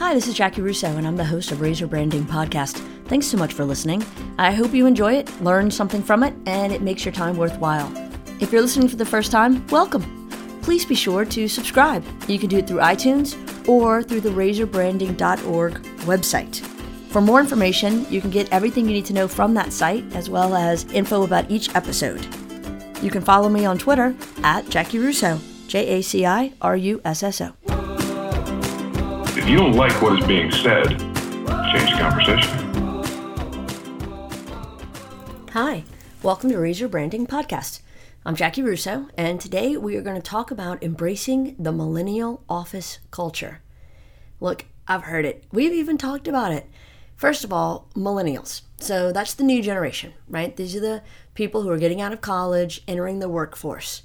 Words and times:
Hi, 0.00 0.14
this 0.14 0.26
is 0.28 0.34
Jaci 0.34 0.64
Russo, 0.64 0.86
and 0.96 1.06
I'm 1.06 1.18
the 1.18 1.26
host 1.26 1.52
of 1.52 1.60
Razor 1.60 1.86
Branding 1.86 2.24
Podcast. 2.24 2.78
Thanks 3.04 3.26
so 3.26 3.36
much 3.36 3.52
for 3.52 3.66
listening. 3.66 4.02
I 4.38 4.50
hope 4.50 4.72
you 4.72 4.86
enjoy 4.86 5.12
it, 5.12 5.42
learn 5.42 5.70
something 5.70 6.02
from 6.02 6.22
it, 6.22 6.32
and 6.46 6.72
it 6.72 6.80
makes 6.80 7.04
your 7.04 7.12
time 7.12 7.36
worthwhile. 7.36 7.92
If 8.40 8.50
you're 8.50 8.62
listening 8.62 8.88
for 8.88 8.96
the 8.96 9.04
first 9.04 9.30
time, 9.30 9.66
welcome. 9.66 10.30
Please 10.62 10.86
be 10.86 10.94
sure 10.94 11.26
to 11.26 11.46
subscribe. 11.46 12.02
You 12.28 12.38
can 12.38 12.48
do 12.48 12.56
it 12.56 12.66
through 12.66 12.78
iTunes 12.78 13.36
or 13.68 14.02
through 14.02 14.22
the 14.22 14.30
razorbranding.org 14.30 15.74
website. 16.06 16.60
For 17.10 17.20
more 17.20 17.38
information, 17.38 18.06
you 18.10 18.22
can 18.22 18.30
get 18.30 18.50
everything 18.50 18.86
you 18.86 18.94
need 18.94 19.04
to 19.04 19.12
know 19.12 19.28
from 19.28 19.52
that 19.52 19.70
site, 19.70 20.10
as 20.14 20.30
well 20.30 20.54
as 20.54 20.90
info 20.94 21.24
about 21.24 21.50
each 21.50 21.74
episode. 21.74 22.26
You 23.02 23.10
can 23.10 23.20
follow 23.20 23.50
me 23.50 23.66
on 23.66 23.76
Twitter 23.76 24.16
at 24.44 24.64
Jaci 24.64 24.98
Russo, 24.98 25.38
J 25.68 25.98
A 25.98 26.02
C 26.02 26.24
I 26.24 26.54
R 26.62 26.74
U 26.74 27.02
S 27.04 27.22
S 27.22 27.42
O. 27.42 27.59
If 29.40 29.48
you 29.48 29.56
don't 29.56 29.72
like 29.72 30.02
what 30.02 30.20
is 30.20 30.26
being 30.26 30.50
said, 30.50 30.86
change 30.90 31.90
the 31.90 31.96
conversation. 31.98 32.58
Hi, 35.52 35.82
welcome 36.22 36.50
to 36.50 36.58
Razor 36.58 36.88
Branding 36.88 37.26
Podcast. 37.26 37.80
I'm 38.26 38.36
Jaci 38.36 38.62
Russo, 38.62 39.08
and 39.16 39.40
today 39.40 39.78
we 39.78 39.96
are 39.96 40.02
going 40.02 40.20
to 40.20 40.22
talk 40.22 40.50
about 40.50 40.82
embracing 40.82 41.56
the 41.58 41.72
millennial 41.72 42.44
office 42.50 42.98
culture. 43.10 43.62
Look, 44.40 44.66
I've 44.86 45.04
heard 45.04 45.24
it. 45.24 45.44
We've 45.50 45.72
even 45.72 45.96
talked 45.96 46.28
about 46.28 46.52
it. 46.52 46.68
First 47.16 47.42
of 47.42 47.50
all, 47.50 47.88
millennials. 47.96 48.60
So 48.76 49.10
that's 49.10 49.32
the 49.32 49.42
new 49.42 49.62
generation, 49.62 50.12
right? 50.28 50.54
These 50.54 50.76
are 50.76 50.80
the 50.80 51.02
people 51.32 51.62
who 51.62 51.70
are 51.70 51.78
getting 51.78 52.02
out 52.02 52.12
of 52.12 52.20
college, 52.20 52.82
entering 52.86 53.20
the 53.20 53.28
workforce. 53.28 54.02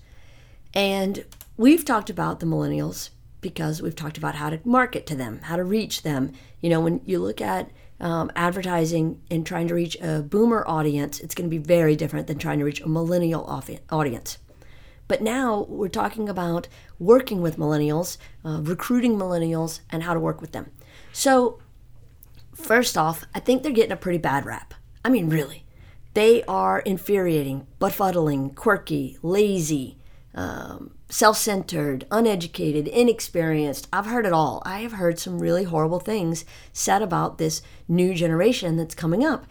And 0.73 1.25
we've 1.57 1.83
talked 1.83 2.09
about 2.09 2.39
the 2.39 2.45
millennials 2.45 3.09
because 3.45 3.79
we've 3.79 3.95
talked 3.95 4.17
about 4.17 4.33
how 4.33 4.49
to 4.49 4.59
market 4.63 5.05
to 5.05 5.15
them, 5.15 5.39
how 5.43 5.55
to 5.55 5.63
reach 5.63 6.01
them. 6.01 6.31
You 6.61 6.71
know, 6.71 6.79
when 6.81 6.99
you 7.05 7.19
look 7.19 7.41
at 7.41 7.69
um, 7.99 8.31
advertising 8.35 9.21
and 9.29 9.45
trying 9.45 9.67
to 9.67 9.75
reach 9.75 9.95
a 10.01 10.23
boomer 10.23 10.63
audience, 10.67 11.19
it's 11.19 11.35
going 11.35 11.47
to 11.47 11.55
be 11.55 11.63
very 11.63 11.95
different 11.95 12.25
than 12.25 12.39
trying 12.39 12.57
to 12.57 12.65
reach 12.65 12.81
a 12.81 12.89
millennial 12.89 13.45
audience. 13.91 14.39
But 15.07 15.21
now 15.21 15.67
we're 15.69 15.89
talking 15.89 16.27
about 16.27 16.67
working 16.97 17.39
with 17.39 17.57
millennials, 17.57 18.17
uh, 18.43 18.61
recruiting 18.63 19.15
millennials, 19.15 19.81
and 19.91 20.01
how 20.01 20.15
to 20.15 20.19
work 20.19 20.41
with 20.41 20.51
them. 20.51 20.71
So, 21.13 21.59
first 22.55 22.97
off, 22.97 23.25
I 23.35 23.39
think 23.39 23.61
they're 23.61 23.71
getting 23.71 23.91
a 23.91 23.95
pretty 23.95 24.17
bad 24.17 24.43
rap. 24.47 24.73
I 25.03 25.09
mean, 25.09 25.29
really. 25.29 25.65
They 26.15 26.43
are 26.45 26.79
infuriating, 26.79 27.67
befuddling, 27.79 28.55
quirky, 28.55 29.19
lazy, 29.21 29.99
um, 30.35 30.91
self 31.09 31.37
centered, 31.37 32.05
uneducated, 32.11 32.87
inexperienced. 32.87 33.87
I've 33.91 34.05
heard 34.05 34.25
it 34.25 34.33
all. 34.33 34.61
I 34.65 34.79
have 34.79 34.93
heard 34.93 35.17
some 35.17 35.39
really 35.39 35.63
horrible 35.63 35.99
things 35.99 36.45
said 36.73 37.01
about 37.01 37.37
this 37.37 37.61
new 37.87 38.13
generation 38.13 38.75
that's 38.77 38.95
coming 38.95 39.25
up. 39.25 39.47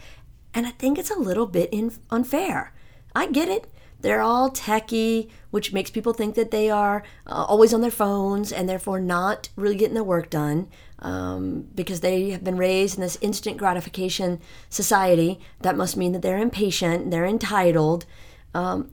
And 0.52 0.66
I 0.66 0.70
think 0.70 0.98
it's 0.98 1.10
a 1.10 1.18
little 1.18 1.46
bit 1.46 1.70
in- 1.72 1.96
unfair. 2.10 2.72
I 3.14 3.26
get 3.26 3.48
it. 3.48 3.66
They're 4.00 4.20
all 4.20 4.50
techie, 4.50 5.30
which 5.50 5.72
makes 5.72 5.91
people 5.91 6.12
think 6.12 6.34
that 6.34 6.50
they 6.50 6.68
are 6.68 7.02
uh, 7.26 7.46
always 7.48 7.72
on 7.72 7.80
their 7.80 7.91
phones 7.91 8.52
and 8.52 8.69
therefore 8.69 9.00
not 9.00 9.48
really 9.56 9.76
getting 9.76 9.94
their 9.94 10.04
work 10.04 10.28
done 10.28 10.69
um, 10.98 11.69
because 11.74 12.00
they 12.00 12.28
have 12.30 12.44
been 12.44 12.58
raised 12.58 12.96
in 12.96 13.00
this 13.00 13.16
instant 13.22 13.56
gratification 13.56 14.41
society. 14.69 15.41
That 15.62 15.76
must 15.76 15.96
mean 15.96 16.12
that 16.12 16.20
they're 16.20 16.36
impatient, 16.36 17.10
they're 17.10 17.24
entitled. 17.24 18.04
Um, 18.52 18.91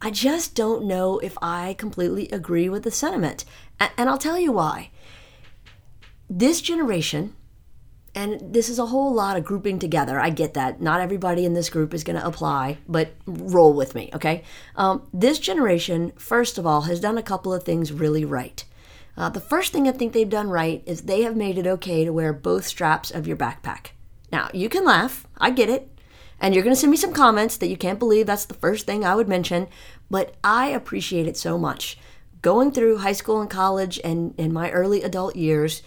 I 0.00 0.10
just 0.10 0.54
don't 0.54 0.84
know 0.84 1.18
if 1.18 1.36
I 1.40 1.74
completely 1.78 2.28
agree 2.28 2.68
with 2.68 2.82
the 2.82 2.90
sentiment. 2.90 3.44
And 3.80 4.08
I'll 4.08 4.18
tell 4.18 4.38
you 4.38 4.52
why. 4.52 4.90
This 6.28 6.60
generation, 6.60 7.34
and 8.14 8.52
this 8.52 8.68
is 8.68 8.78
a 8.78 8.86
whole 8.86 9.12
lot 9.12 9.36
of 9.36 9.44
grouping 9.44 9.78
together. 9.78 10.18
I 10.18 10.30
get 10.30 10.54
that. 10.54 10.80
Not 10.80 11.00
everybody 11.00 11.44
in 11.44 11.54
this 11.54 11.70
group 11.70 11.94
is 11.94 12.04
going 12.04 12.18
to 12.18 12.26
apply, 12.26 12.78
but 12.88 13.14
roll 13.26 13.72
with 13.74 13.94
me, 13.94 14.10
okay? 14.14 14.42
Um, 14.74 15.08
this 15.12 15.38
generation, 15.38 16.12
first 16.16 16.58
of 16.58 16.66
all, 16.66 16.82
has 16.82 17.00
done 17.00 17.18
a 17.18 17.22
couple 17.22 17.52
of 17.52 17.62
things 17.62 17.92
really 17.92 18.24
right. 18.24 18.64
Uh, 19.16 19.30
the 19.30 19.40
first 19.40 19.72
thing 19.72 19.88
I 19.88 19.92
think 19.92 20.12
they've 20.12 20.28
done 20.28 20.50
right 20.50 20.82
is 20.84 21.02
they 21.02 21.22
have 21.22 21.36
made 21.36 21.58
it 21.58 21.66
okay 21.66 22.04
to 22.04 22.12
wear 22.12 22.32
both 22.32 22.66
straps 22.66 23.10
of 23.10 23.26
your 23.26 23.36
backpack. 23.36 23.88
Now, 24.30 24.50
you 24.52 24.68
can 24.68 24.84
laugh. 24.84 25.26
I 25.38 25.50
get 25.50 25.70
it. 25.70 25.95
And 26.40 26.54
you're 26.54 26.64
going 26.64 26.74
to 26.74 26.80
send 26.80 26.90
me 26.90 26.96
some 26.96 27.12
comments 27.12 27.56
that 27.56 27.68
you 27.68 27.76
can't 27.76 27.98
believe 27.98 28.26
that's 28.26 28.44
the 28.44 28.54
first 28.54 28.86
thing 28.86 29.04
I 29.04 29.14
would 29.14 29.28
mention, 29.28 29.68
but 30.10 30.34
I 30.44 30.68
appreciate 30.68 31.26
it 31.26 31.36
so 31.36 31.56
much. 31.56 31.98
Going 32.42 32.70
through 32.72 32.98
high 32.98 33.12
school 33.12 33.40
and 33.40 33.50
college 33.50 33.98
and 34.04 34.34
in 34.36 34.52
my 34.52 34.70
early 34.70 35.02
adult 35.02 35.36
years, 35.36 35.82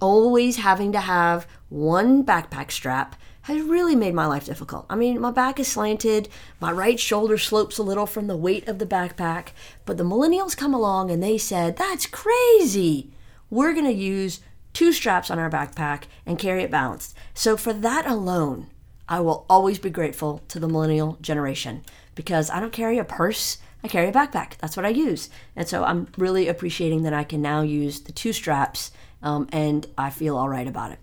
always 0.00 0.56
having 0.56 0.92
to 0.92 1.00
have 1.00 1.46
one 1.68 2.24
backpack 2.24 2.70
strap 2.70 3.16
has 3.42 3.60
really 3.60 3.94
made 3.94 4.14
my 4.14 4.26
life 4.26 4.46
difficult. 4.46 4.86
I 4.88 4.96
mean, 4.96 5.20
my 5.20 5.30
back 5.30 5.60
is 5.60 5.68
slanted, 5.68 6.30
my 6.60 6.72
right 6.72 6.98
shoulder 6.98 7.36
slopes 7.36 7.76
a 7.76 7.82
little 7.82 8.06
from 8.06 8.26
the 8.26 8.36
weight 8.36 8.66
of 8.68 8.78
the 8.78 8.86
backpack, 8.86 9.48
but 9.84 9.98
the 9.98 10.04
millennials 10.04 10.56
come 10.56 10.72
along 10.72 11.10
and 11.10 11.22
they 11.22 11.36
said, 11.36 11.76
That's 11.76 12.06
crazy. 12.06 13.10
We're 13.50 13.74
to 13.74 13.92
use 13.92 14.40
two 14.72 14.92
straps 14.92 15.30
on 15.30 15.38
our 15.38 15.50
backpack 15.50 16.04
and 16.24 16.38
carry 16.38 16.62
it 16.62 16.70
balanced. 16.70 17.14
So, 17.34 17.56
for 17.56 17.74
that 17.74 18.06
alone, 18.06 18.68
I 19.08 19.20
will 19.20 19.44
always 19.48 19.78
be 19.78 19.90
grateful 19.90 20.42
to 20.48 20.58
the 20.58 20.68
millennial 20.68 21.18
generation 21.20 21.84
because 22.14 22.50
I 22.50 22.60
don't 22.60 22.72
carry 22.72 22.98
a 22.98 23.04
purse. 23.04 23.58
I 23.82 23.88
carry 23.88 24.08
a 24.08 24.12
backpack. 24.12 24.56
That's 24.58 24.76
what 24.76 24.86
I 24.86 24.90
use. 24.90 25.28
And 25.54 25.68
so 25.68 25.84
I'm 25.84 26.08
really 26.16 26.48
appreciating 26.48 27.02
that 27.02 27.12
I 27.12 27.24
can 27.24 27.42
now 27.42 27.60
use 27.60 28.00
the 28.00 28.12
two 28.12 28.32
straps 28.32 28.92
um, 29.22 29.48
and 29.52 29.86
I 29.98 30.10
feel 30.10 30.36
all 30.36 30.48
right 30.48 30.66
about 30.66 30.92
it. 30.92 30.98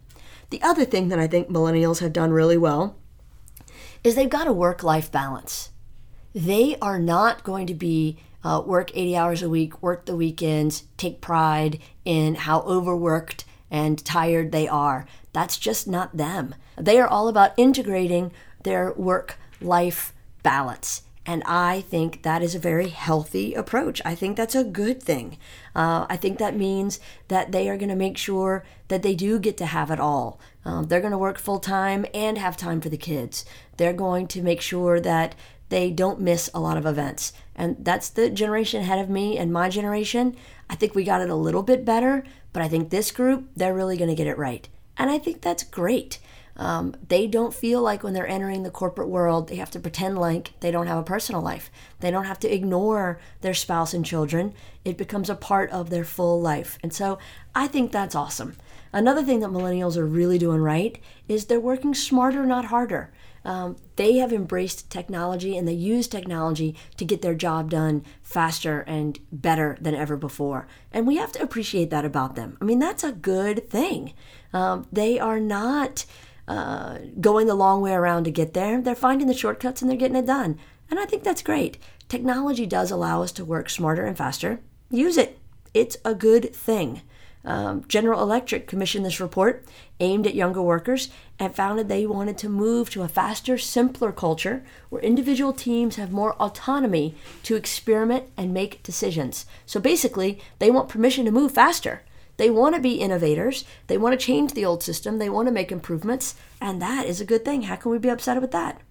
The 0.50 0.61
other 0.61 0.85
thing 0.85 1.09
that 1.09 1.19
I 1.19 1.28
think 1.28 1.50
millennials 1.50 2.00
have 2.00 2.13
done 2.13 2.31
really 2.31 2.57
well 2.57 2.97
is 4.03 4.16
they've 4.16 4.29
got 4.29 4.47
a 4.47 4.53
work 4.53 4.84
life 4.84 5.11
balance. 5.11 5.69
They 6.34 6.75
are 6.81 7.00
not 7.00 7.44
going 7.44 7.67
to 7.67 7.73
be 7.73 8.17
uh, 8.44 8.63
work 8.66 8.91
80 8.95 9.16
hours 9.16 9.44
a 9.44 9.50
week, 9.50 9.81
work 9.81 10.06
the 10.06 10.16
weekends, 10.16 10.84
take 10.97 11.22
pride 11.22 11.79
in 12.03 12.35
how 12.35 12.61
overworked 12.61 13.45
and 13.72 14.04
tired 14.04 14.52
they 14.52 14.68
are. 14.68 15.08
That's 15.34 15.58
just 15.58 15.88
not 15.88 16.18
them. 16.18 16.54
They 16.78 17.00
are 17.00 17.08
all 17.08 17.28
about 17.28 17.54
integrating 17.58 18.32
their 18.64 18.94
work 18.94 19.38
life 19.62 20.14
balance. 20.44 21.04
And 21.26 21.44
I 21.46 21.82
think 21.82 22.24
that 22.24 22.42
is 22.42 22.56
a 22.56 22.59
very 22.59 22.90
healthy 22.90 23.54
approach. 23.54 24.02
I 24.04 24.16
think 24.16 24.36
that's 24.36 24.56
a 24.56 24.64
good 24.64 25.02
thing. 25.02 25.38
Uh, 25.76 26.08
I 26.09 26.18
think 26.18 26.40
that 26.40 26.56
means 26.56 27.00
that 27.28 27.52
they 27.52 27.70
are 27.70 27.78
going 27.78 27.90
to 27.90 27.96
make 27.96 28.18
sure 28.18 28.66
that 28.88 29.04
they 29.04 29.14
do 29.14 29.40
get 29.40 29.56
to 29.58 29.68
have 29.68 29.92
it 29.92 30.00
all. 30.00 30.40
Um, 30.66 30.88
they're 30.88 31.00
going 31.00 31.12
to 31.12 31.18
work 31.20 31.38
full 31.38 31.59
time 31.59 32.06
and 32.14 32.40
have 32.40 32.58
time 32.58 32.82
for 32.82 32.90
the 32.90 32.98
kids. 32.98 33.46
They're 33.78 33.94
going 33.94 34.28
to 34.30 34.42
make 34.42 34.62
sure 34.62 35.00
that 35.00 35.36
they 35.72 35.90
don't 35.90 36.20
miss 36.20 36.50
a 36.54 36.59
lot 36.59 36.76
of 36.76 36.86
events. 36.86 37.32
And 37.56 37.78
that's 37.80 38.09
the 38.09 38.30
generation 38.30 38.82
ahead 38.82 39.00
of 39.00 39.09
me 39.09 39.38
and 39.38 39.54
my 39.54 39.70
generation. 39.70 40.36
I 40.70 40.76
think 40.76 40.94
we 40.94 41.06
got 41.06 41.22
it 41.22 41.30
a 41.30 41.36
little 41.36 41.64
bit 41.64 41.86
better, 41.86 42.26
but 42.52 42.62
I 42.62 42.68
think 42.68 42.90
this 42.90 43.09
group, 43.09 43.48
they're 43.56 43.74
really 43.74 43.96
going 43.96 44.09
to 44.09 44.16
get 44.16 44.28
it 44.28 44.38
right. 44.38 44.68
And 44.98 45.09
I 45.09 45.18
think 45.18 45.42
that's 45.42 45.64
great. 45.64 46.20
Um, 46.58 46.94
they 47.08 47.26
don't 47.26 47.54
feel 47.54 47.82
like 47.82 48.04
when 48.04 48.14
they're 48.14 48.28
entering 48.28 48.64
the 48.64 48.70
corporate 48.70 49.08
world, 49.08 49.48
they 49.48 49.56
have 49.56 49.72
to 49.72 49.80
pretend 49.80 50.18
like 50.18 50.52
they 50.59 50.72
don't 50.72 50.88
have 50.88 50.98
a 50.98 51.04
personal 51.04 51.42
life. 51.42 51.72
They 52.02 52.12
don't 52.12 52.26
have 52.26 52.40
to 52.40 52.53
ignore 52.53 53.22
their 53.40 53.53
spouse 53.53 53.94
and 53.94 54.06
children. 54.06 54.53
It 54.84 54.98
becomes 54.98 55.30
a 55.30 55.36
part 55.36 55.70
of 55.72 55.90
their 55.90 56.03
full 56.03 56.42
life. 56.42 56.80
And 56.84 56.94
so 56.94 57.18
I 57.56 57.68
think 57.68 57.94
that's 57.94 58.14
awesome. 58.14 58.58
Another 58.92 59.24
thing 59.24 59.40
that 59.40 59.52
millennials 59.52 59.96
are 59.96 60.06
really 60.06 60.38
doing 60.38 60.59
right 60.59 61.00
is 61.30 61.46
they're 61.46 61.62
working 61.62 61.94
smarter, 61.94 62.46
not 62.46 62.66
harder. 62.66 63.14
Um, 63.44 63.75
they 63.96 64.18
have 64.18 64.31
embraced 64.31 64.90
technology 64.90 65.57
and 65.57 65.68
they 65.68 65.74
use 65.74 66.07
technology 66.07 66.75
to 66.97 67.06
get 67.06 67.22
their 67.22 67.34
job 67.34 67.72
done 67.72 68.03
faster 68.22 68.81
and 68.81 69.19
better 69.31 69.78
than 69.81 69.96
ever 69.96 70.16
before. 70.16 70.68
And 70.91 71.07
we 71.07 71.18
have 71.18 71.31
to 71.34 71.41
appreciate 71.41 71.90
that 71.90 72.06
about 72.06 72.35
them. 72.35 72.57
I 72.62 72.66
mean, 72.66 72.79
that's 72.79 73.03
a 73.03 73.11
good 73.11 73.70
thing. 73.70 74.14
Um, 74.53 74.88
they 74.91 75.20
are 75.20 75.40
not 75.40 76.05
uh, 76.47 76.99
going 77.20 77.47
the 77.47 77.55
long 77.55 77.82
way 77.82 77.93
around 77.93 78.26
to 78.26 78.32
get 78.32 78.53
there. 78.53 78.82
They're 78.82 78.96
finding 78.96 79.28
the 79.28 79.34
shortcuts 79.34 79.82
and 79.82 79.90
they're 79.90 79.97
getting 79.97 80.17
it 80.17 80.26
done. 80.26 80.59
And 80.90 80.99
I 80.99 81.05
think 81.05 81.23
that's 81.23 81.41
great. 81.41 81.78
Technology 82.09 82.66
does 82.66 82.91
allow 82.91 83.23
us 83.23 83.32
to 83.34 83.46
work 83.46 83.70
smarter 83.70 84.05
and 84.05 84.17
faster. 84.17 84.59
Use 84.90 85.17
it, 85.17 85.40
it's 85.73 85.96
a 86.03 86.14
good 86.14 86.53
thing. 86.53 87.02
Um, 87.43 87.84
General 87.88 88.22
Electric 88.22 88.67
commissioned 88.67 89.05
this 89.05 89.20
report 89.20 89.66
aimed 89.99 90.28
at 90.28 90.35
younger 90.35 90.61
workers 90.61 91.09
and 91.40 91.55
found 91.55 91.79
that 91.79 91.88
they 91.88 92.05
wanted 92.05 92.38
to 92.40 92.49
move 92.49 92.90
to 92.91 93.02
a 93.02 93.08
faster, 93.08 93.58
simpler 93.58 94.11
culture 94.11 94.64
where 94.90 95.02
individual 95.02 95.53
teams 95.53 95.96
have 95.96 96.11
more 96.11 96.34
autonomy 96.34 97.16
to 97.43 97.55
experiment 97.55 98.26
and 98.38 98.53
make 98.53 98.84
decisions. 98.84 99.46
So 99.66 99.79
basically, 99.79 100.40
they 100.59 100.70
want 100.70 100.90
permission 100.90 101.26
to 101.26 101.32
move 101.32 101.52
faster. 101.53 102.03
They 102.38 102.49
want 102.49 102.76
to 102.76 102.82
be 102.82 102.96
innovators. 102.96 103.66
They 103.88 103.97
want 103.97 104.20
to 104.20 104.26
change 104.26 104.53
the 104.53 104.66
old 104.66 104.84
system. 104.84 105.17
They 105.17 105.29
want 105.29 105.47
to 105.47 105.53
make 105.53 105.72
improvements. 105.72 106.35
And 106.59 106.82
that 106.82 107.05
is 107.05 107.22
a 107.22 107.26
good 107.26 107.46
thing. 107.46 107.64
How 107.64 107.76
can 107.76 107.91
we 107.91 107.97
be 107.97 108.09
upset 108.09 108.41
with 108.41 108.52
that? 108.52 108.82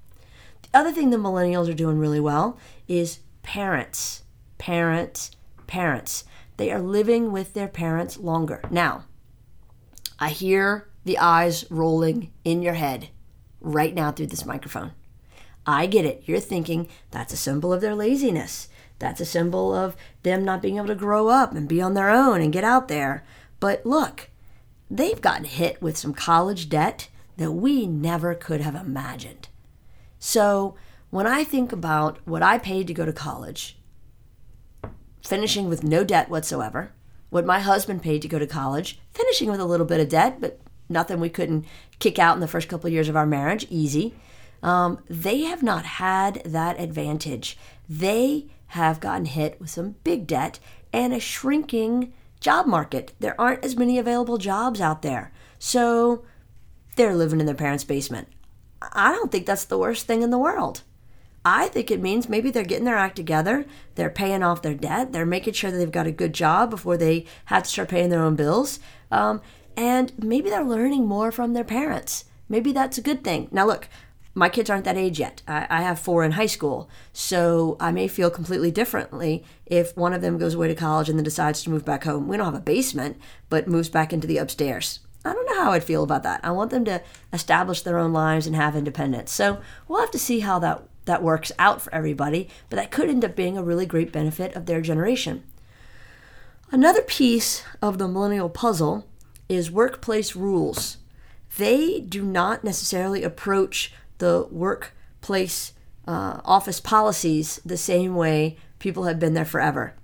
The 0.62 0.78
other 0.78 0.92
thing 0.92 1.10
the 1.10 1.16
millennials 1.16 1.68
are 1.68 1.74
doing 1.74 1.98
really 1.98 2.20
well 2.20 2.58
is 2.86 3.20
parents. 3.42 4.22
Parents, 4.58 5.32
parents. 5.66 6.24
They 6.60 6.70
are 6.70 6.82
living 6.82 7.32
with 7.32 7.54
their 7.54 7.68
parents 7.68 8.18
longer. 8.18 8.60
Now, 8.70 9.06
I 10.18 10.28
hear 10.28 10.90
the 11.06 11.16
eyes 11.16 11.64
rolling 11.70 12.32
in 12.44 12.60
your 12.60 12.74
head 12.74 13.08
right 13.62 13.94
now 13.94 14.12
through 14.12 14.26
this 14.26 14.44
microphone. 14.44 14.92
I 15.64 15.86
get 15.86 16.04
it. 16.04 16.24
You're 16.26 16.38
thinking 16.38 16.88
that's 17.10 17.32
a 17.32 17.38
symbol 17.38 17.72
of 17.72 17.80
their 17.80 17.94
laziness. 17.94 18.68
That's 18.98 19.22
a 19.22 19.24
symbol 19.24 19.74
of 19.74 19.96
them 20.22 20.44
not 20.44 20.60
being 20.60 20.76
able 20.76 20.88
to 20.88 20.94
grow 20.94 21.28
up 21.28 21.54
and 21.54 21.66
be 21.66 21.80
on 21.80 21.94
their 21.94 22.10
own 22.10 22.42
and 22.42 22.52
get 22.52 22.62
out 22.62 22.88
there. 22.88 23.24
But 23.58 23.86
look, 23.86 24.28
they've 24.90 25.18
gotten 25.18 25.46
hit 25.46 25.80
with 25.80 25.96
some 25.96 26.12
college 26.12 26.68
debt 26.68 27.08
that 27.38 27.52
we 27.52 27.86
never 27.86 28.34
could 28.34 28.60
have 28.60 28.74
imagined. 28.74 29.48
So 30.18 30.74
when 31.08 31.26
I 31.26 31.42
think 31.42 31.72
about 31.72 32.18
what 32.26 32.42
I 32.42 32.58
paid 32.58 32.86
to 32.88 32.92
go 32.92 33.06
to 33.06 33.14
college, 33.14 33.79
finishing 35.22 35.68
with 35.68 35.84
no 35.84 36.04
debt 36.04 36.28
whatsoever, 36.28 36.92
what 37.30 37.46
my 37.46 37.60
husband 37.60 38.02
paid 38.02 38.22
to 38.22 38.28
go 38.28 38.38
to 38.38 38.46
college, 38.46 38.98
finishing 39.12 39.50
with 39.50 39.60
a 39.60 39.64
little 39.64 39.86
bit 39.86 40.00
of 40.00 40.08
debt, 40.08 40.40
but 40.40 40.60
nothing 40.88 41.20
we 41.20 41.28
couldn't 41.28 41.64
kick 41.98 42.18
out 42.18 42.34
in 42.34 42.40
the 42.40 42.48
first 42.48 42.68
couple 42.68 42.88
of 42.88 42.92
years 42.92 43.08
of 43.08 43.16
our 43.16 43.26
marriage, 43.26 43.66
easy. 43.70 44.14
Um, 44.62 45.02
they 45.08 45.42
have 45.42 45.62
not 45.62 45.84
had 45.84 46.42
that 46.44 46.78
advantage. 46.80 47.56
They 47.88 48.46
have 48.68 49.00
gotten 49.00 49.24
hit 49.24 49.60
with 49.60 49.70
some 49.70 49.96
big 50.04 50.26
debt 50.26 50.58
and 50.92 51.12
a 51.12 51.20
shrinking 51.20 52.12
job 52.40 52.66
market. 52.66 53.12
There 53.20 53.40
aren't 53.40 53.64
as 53.64 53.76
many 53.76 53.98
available 53.98 54.38
jobs 54.38 54.80
out 54.80 55.02
there. 55.02 55.32
So 55.58 56.24
they're 56.96 57.14
living 57.14 57.40
in 57.40 57.46
their 57.46 57.54
parents' 57.54 57.84
basement. 57.84 58.28
I 58.80 59.12
don't 59.12 59.30
think 59.30 59.46
that's 59.46 59.64
the 59.64 59.78
worst 59.78 60.06
thing 60.06 60.22
in 60.22 60.30
the 60.30 60.38
world. 60.38 60.82
I 61.44 61.68
think 61.68 61.90
it 61.90 62.02
means 62.02 62.28
maybe 62.28 62.50
they're 62.50 62.64
getting 62.64 62.84
their 62.84 62.96
act 62.96 63.16
together, 63.16 63.64
they're 63.94 64.10
paying 64.10 64.42
off 64.42 64.62
their 64.62 64.74
debt, 64.74 65.12
they're 65.12 65.24
making 65.24 65.54
sure 65.54 65.70
that 65.70 65.78
they've 65.78 65.90
got 65.90 66.06
a 66.06 66.12
good 66.12 66.34
job 66.34 66.70
before 66.70 66.96
they 66.96 67.24
have 67.46 67.62
to 67.62 67.70
start 67.70 67.88
paying 67.88 68.10
their 68.10 68.22
own 68.22 68.36
bills, 68.36 68.78
um, 69.10 69.40
and 69.76 70.12
maybe 70.22 70.50
they're 70.50 70.64
learning 70.64 71.06
more 71.06 71.32
from 71.32 71.54
their 71.54 71.64
parents. 71.64 72.26
Maybe 72.48 72.72
that's 72.72 72.98
a 72.98 73.02
good 73.02 73.24
thing. 73.24 73.48
Now, 73.50 73.66
look, 73.66 73.88
my 74.34 74.48
kids 74.48 74.68
aren't 74.68 74.84
that 74.84 74.96
age 74.96 75.18
yet. 75.18 75.42
I, 75.48 75.66
I 75.70 75.82
have 75.82 75.98
four 75.98 76.24
in 76.24 76.32
high 76.32 76.46
school, 76.46 76.90
so 77.12 77.76
I 77.80 77.90
may 77.90 78.06
feel 78.06 78.30
completely 78.30 78.70
differently 78.70 79.44
if 79.66 79.96
one 79.96 80.12
of 80.12 80.20
them 80.20 80.38
goes 80.38 80.54
away 80.54 80.68
to 80.68 80.74
college 80.74 81.08
and 81.08 81.18
then 81.18 81.24
decides 81.24 81.62
to 81.62 81.70
move 81.70 81.84
back 81.84 82.04
home. 82.04 82.28
We 82.28 82.36
don't 82.36 82.46
have 82.46 82.54
a 82.54 82.60
basement, 82.60 83.18
but 83.48 83.66
moves 83.66 83.88
back 83.88 84.12
into 84.12 84.26
the 84.26 84.38
upstairs. 84.38 85.00
I 85.24 85.32
don't 85.32 85.46
know 85.46 85.64
how 85.64 85.72
I'd 85.72 85.84
feel 85.84 86.02
about 86.02 86.22
that. 86.22 86.40
I 86.42 86.50
want 86.50 86.70
them 86.70 86.84
to 86.86 87.02
establish 87.32 87.82
their 87.82 87.98
own 87.98 88.12
lives 88.12 88.46
and 88.46 88.56
have 88.56 88.76
independence. 88.76 89.32
So 89.32 89.60
we'll 89.86 90.00
have 90.00 90.10
to 90.12 90.18
see 90.18 90.40
how 90.40 90.58
that 90.60 90.82
that 91.04 91.22
works 91.22 91.52
out 91.58 91.82
for 91.82 91.94
everybody, 91.94 92.48
but 92.68 92.76
that 92.76 92.90
could 92.90 93.08
end 93.08 93.24
up 93.24 93.34
being 93.34 93.56
a 93.56 93.62
really 93.62 93.86
great 93.86 94.12
benefit 94.12 94.54
of 94.54 94.66
their 94.66 94.80
generation. 94.80 95.42
Another 96.70 97.02
piece 97.02 97.64
of 97.82 97.98
the 97.98 98.06
millennial 98.06 98.48
puzzle 98.48 99.06
is 99.48 99.70
workplace 99.70 100.36
rules. 100.36 100.98
They 101.56 102.00
do 102.00 102.22
not 102.22 102.62
necessarily 102.62 103.24
approach 103.24 103.92
the 104.18 104.46
workplace 104.50 105.72
uh, 106.06 106.40
office 106.44 106.80
policies 106.80 107.60
the 107.64 107.76
same 107.76 108.14
way 108.14 108.56
people 108.78 109.04
have 109.04 109.18
been 109.18 109.34
there 109.34 109.44
forever. 109.44 109.94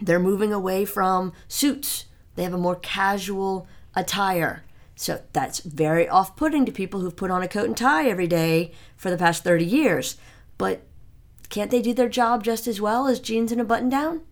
They're 0.00 0.20
moving 0.20 0.52
away 0.52 0.84
from 0.84 1.32
suits, 1.48 2.04
they 2.34 2.42
have 2.42 2.52
a 2.52 2.58
more 2.58 2.76
casual 2.76 3.66
attire. 3.94 4.62
So 4.96 5.22
that's 5.32 5.60
very 5.60 6.08
off 6.08 6.34
putting 6.36 6.64
to 6.66 6.72
people 6.72 7.00
who've 7.00 7.14
put 7.14 7.30
on 7.30 7.42
a 7.42 7.48
coat 7.48 7.66
and 7.66 7.76
tie 7.76 8.08
every 8.08 8.26
day 8.26 8.72
for 8.96 9.10
the 9.10 9.18
past 9.18 9.44
30 9.44 9.64
years. 9.64 10.16
But 10.58 10.82
can't 11.50 11.70
they 11.70 11.82
do 11.82 11.94
their 11.94 12.08
job 12.08 12.42
just 12.42 12.66
as 12.66 12.80
well 12.80 13.06
as 13.06 13.20
jeans 13.20 13.52
and 13.52 13.60
a 13.60 13.64
button 13.64 13.90
down? 13.90 14.22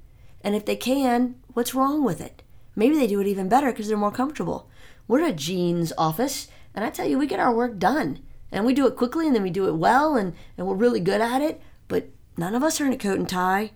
And 0.41 0.57
if 0.57 0.65
they 0.65 0.77
can, 0.77 1.37
what's 1.53 1.75
wrong 1.75 2.03
with 2.03 2.21
it? 2.21 2.43
Maybe 2.75 2.97
they 2.97 3.07
do 3.07 3.21
it 3.21 3.27
even 3.27 3.49
better 3.49 3.71
because 3.71 3.89
they're 3.89 3.97
more 3.97 4.11
comfortable. 4.11 4.69
We're 5.07 5.25
a 5.25 5.33
jeans 5.33 5.93
office, 5.99 6.49
and 6.75 6.85
I 6.85 6.91
tell 6.91 7.07
you, 7.07 7.19
we 7.19 7.27
get 7.27 7.41
our 7.41 7.55
work 7.55 7.79
done. 7.79 8.21
And 8.51 8.65
we 8.65 8.73
do 8.73 8.87
it 8.87 8.97
quickly 8.97 9.27
and 9.27 9.35
then 9.35 9.43
we 9.43 9.51
do 9.51 9.67
it 9.67 9.75
well 9.75 10.15
and, 10.15 10.33
and 10.57 10.67
we're 10.67 10.77
really 10.77 11.01
good 11.01 11.21
at 11.21 11.43
it. 11.43 11.61
But 11.89 12.11
none 12.37 12.55
of 12.55 12.63
us 12.63 12.81
are 12.81 12.87
in 12.87 12.93
a 12.93 12.97
coat 12.97 13.19
and 13.19 13.29
tie 13.29 13.73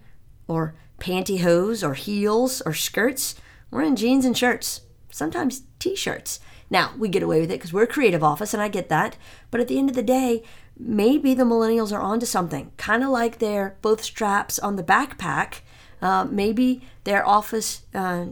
or 0.46 0.76
pantyhose 1.00 1.86
or 1.86 1.94
heels 1.94 2.62
or 2.64 2.72
skirts. 2.72 3.34
We're 3.72 3.82
in 3.82 3.96
jeans 3.96 4.24
and 4.24 4.38
shirts, 4.38 4.82
sometimes 5.10 5.62
t 5.78 5.96
shirts. 5.96 6.40
Now, 6.70 6.92
we 6.98 7.08
get 7.08 7.22
away 7.22 7.40
with 7.40 7.50
it 7.50 7.54
because 7.54 7.72
we're 7.72 7.84
a 7.84 7.86
creative 7.86 8.22
office, 8.22 8.52
and 8.52 8.62
I 8.62 8.68
get 8.68 8.88
that. 8.90 9.16
But 9.50 9.60
at 9.60 9.68
the 9.68 9.78
end 9.78 9.88
of 9.88 9.96
the 9.96 10.02
day, 10.02 10.42
maybe 10.78 11.34
the 11.34 11.44
millennials 11.44 11.92
are 11.92 12.00
onto 12.00 12.26
something. 12.26 12.72
Kind 12.76 13.02
of 13.02 13.08
like 13.08 13.38
their 13.38 13.76
both 13.80 14.02
straps 14.02 14.58
on 14.58 14.76
the 14.76 14.82
backpack. 14.82 15.60
Uh, 16.02 16.24
maybe 16.24 16.82
their 17.04 17.26
office 17.26 17.82
uh, 17.94 18.26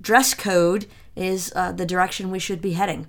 dress 0.00 0.34
code 0.34 0.86
is 1.14 1.52
uh, 1.54 1.72
the 1.72 1.86
direction 1.86 2.30
we 2.30 2.38
should 2.38 2.60
be 2.60 2.72
heading. 2.72 3.06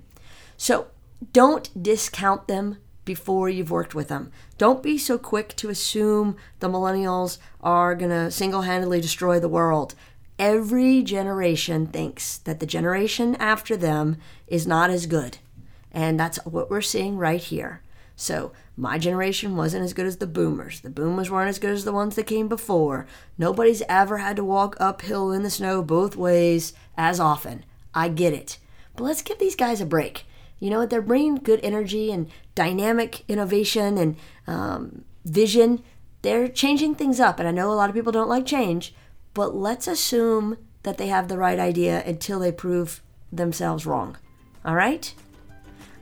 So 0.56 0.88
don't 1.32 1.82
discount 1.82 2.46
them 2.46 2.78
before 3.04 3.48
you've 3.48 3.70
worked 3.70 3.94
with 3.94 4.08
them. 4.08 4.30
Don't 4.58 4.82
be 4.82 4.98
so 4.98 5.16
quick 5.16 5.56
to 5.56 5.70
assume 5.70 6.36
the 6.60 6.68
millennials 6.68 7.38
are 7.62 7.94
going 7.94 8.10
to 8.10 8.30
single 8.30 8.62
handedly 8.62 9.00
destroy 9.00 9.40
the 9.40 9.48
world 9.48 9.94
every 10.38 11.02
generation 11.02 11.86
thinks 11.86 12.38
that 12.38 12.60
the 12.60 12.66
generation 12.66 13.34
after 13.36 13.76
them 13.76 14.16
is 14.46 14.66
not 14.66 14.90
as 14.90 15.06
good. 15.06 15.38
And 15.92 16.18
that's 16.18 16.38
what 16.44 16.70
we're 16.70 16.80
seeing 16.80 17.16
right 17.16 17.40
here. 17.40 17.82
So, 18.14 18.52
my 18.76 18.98
generation 18.98 19.56
wasn't 19.56 19.84
as 19.84 19.92
good 19.92 20.06
as 20.06 20.18
the 20.18 20.26
boomers. 20.26 20.80
The 20.80 20.90
boomers 20.90 21.30
weren't 21.30 21.48
as 21.48 21.58
good 21.58 21.70
as 21.70 21.84
the 21.84 21.92
ones 21.92 22.14
that 22.16 22.26
came 22.26 22.48
before. 22.48 23.06
Nobody's 23.36 23.82
ever 23.88 24.18
had 24.18 24.36
to 24.36 24.44
walk 24.44 24.76
uphill 24.78 25.32
in 25.32 25.42
the 25.42 25.50
snow 25.50 25.82
both 25.82 26.16
ways 26.16 26.72
as 26.96 27.18
often. 27.20 27.64
I 27.94 28.08
get 28.08 28.32
it. 28.32 28.58
But 28.94 29.04
let's 29.04 29.22
give 29.22 29.38
these 29.38 29.56
guys 29.56 29.80
a 29.80 29.86
break. 29.86 30.26
You 30.58 30.70
know 30.70 30.80
what? 30.80 30.90
They're 30.90 31.02
bringing 31.02 31.36
good 31.36 31.60
energy 31.62 32.10
and 32.10 32.28
dynamic 32.54 33.24
innovation 33.28 33.96
and 33.98 34.16
um, 34.46 35.04
vision. 35.24 35.82
They're 36.22 36.48
changing 36.48 36.96
things 36.96 37.20
up. 37.20 37.38
And 37.38 37.48
I 37.48 37.52
know 37.52 37.72
a 37.72 37.74
lot 37.74 37.88
of 37.88 37.94
people 37.94 38.12
don't 38.12 38.28
like 38.28 38.46
change, 38.46 38.94
but 39.38 39.54
let's 39.54 39.86
assume 39.86 40.58
that 40.82 40.98
they 40.98 41.06
have 41.06 41.28
the 41.28 41.38
right 41.38 41.60
idea 41.60 42.02
until 42.04 42.40
they 42.40 42.50
prove 42.50 43.00
themselves 43.30 43.86
wrong. 43.86 44.16
All 44.64 44.74
right? 44.74 45.14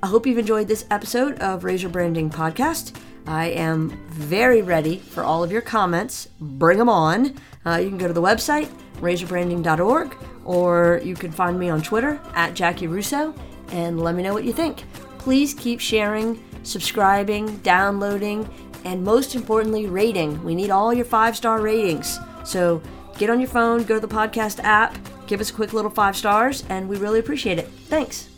I 0.02 0.06
hope 0.06 0.26
you've 0.26 0.38
enjoyed 0.38 0.68
this 0.68 0.86
episode 0.90 1.38
of 1.40 1.62
Razor 1.62 1.90
Branding 1.90 2.30
Podcast. 2.30 2.96
I 3.26 3.48
am 3.48 3.90
very 4.08 4.62
ready 4.62 4.96
for 4.96 5.22
all 5.22 5.44
of 5.44 5.52
your 5.52 5.60
comments. 5.60 6.28
Bring 6.40 6.78
them 6.78 6.88
on. 6.88 7.34
Uh, 7.66 7.76
you 7.76 7.90
can 7.90 7.98
go 7.98 8.08
to 8.08 8.14
the 8.14 8.22
website, 8.22 8.70
raiseyourbranding.org, 9.00 10.16
or 10.46 11.02
you 11.04 11.14
can 11.14 11.30
find 11.30 11.60
me 11.60 11.68
on 11.68 11.82
Twitter 11.82 12.18
at 12.34 12.54
Jaci 12.54 12.88
Russo 12.88 13.34
and 13.68 14.00
let 14.00 14.14
me 14.14 14.22
know 14.22 14.32
what 14.32 14.44
you 14.44 14.52
think. 14.54 14.84
Please 15.18 15.52
keep 15.52 15.78
sharing, 15.78 16.42
subscribing, 16.62 17.58
downloading, 17.58 18.48
and 18.86 19.04
most 19.04 19.34
importantly, 19.34 19.88
rating. 19.88 20.42
We 20.42 20.54
need 20.54 20.70
all 20.70 20.94
your 20.94 21.04
five 21.04 21.36
star 21.36 21.60
ratings. 21.60 22.18
So 22.46 22.80
get 23.18 23.30
on 23.30 23.40
your 23.40 23.48
phone, 23.48 23.84
go 23.84 23.94
to 23.98 24.06
the 24.06 24.12
podcast 24.12 24.60
app, 24.62 24.96
give 25.26 25.40
us 25.40 25.50
a 25.50 25.52
quick 25.52 25.72
little 25.72 25.90
five 25.90 26.16
stars, 26.16 26.64
and 26.68 26.88
we 26.88 26.96
really 26.96 27.18
appreciate 27.18 27.58
it. 27.58 27.68
Thanks. 27.88 28.35